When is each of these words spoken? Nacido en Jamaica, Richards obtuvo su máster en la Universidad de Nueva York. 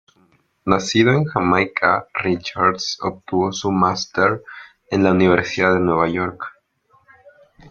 Nacido 0.65 1.11
en 1.11 1.25
Jamaica, 1.25 2.07
Richards 2.15 2.97
obtuvo 3.03 3.51
su 3.53 3.71
máster 3.71 4.41
en 4.89 5.03
la 5.03 5.11
Universidad 5.11 5.75
de 5.75 5.79
Nueva 5.79 6.09
York. 6.09 6.43